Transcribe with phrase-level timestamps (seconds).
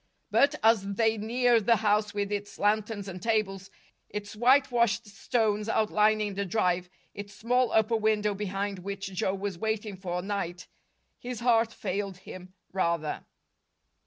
[0.31, 3.69] But, as they neared the house with its lanterns and tables,
[4.09, 9.95] its whitewashed stones outlining the drive, its small upper window behind which Joe was waiting
[9.95, 10.67] for night,
[11.19, 13.27] his heart failed him, rather.